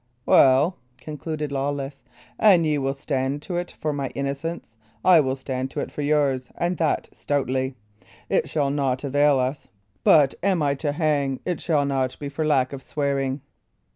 [0.25, 2.03] "Well," concluded Lawless,
[2.39, 6.01] "an ye will stand to it for my innocence, I will stand to it for
[6.01, 7.75] yours, and that stoutly.
[8.27, 9.67] It shall naught avail us;
[10.03, 13.41] but an I be to hang, it shall not be for lack of swearing."